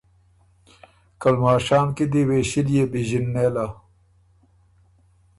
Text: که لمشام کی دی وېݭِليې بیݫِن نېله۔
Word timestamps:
که 1.21 1.27
لمشام 1.33 1.87
کی 1.95 2.05
دی 2.11 2.21
وېݭِليې 2.27 2.83
بیݫِن 2.91 3.25
نېله۔ 3.33 3.67